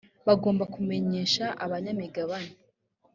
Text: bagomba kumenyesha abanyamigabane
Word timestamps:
bagomba 0.27 0.63
kumenyesha 0.73 1.45
abanyamigabane 1.65 2.53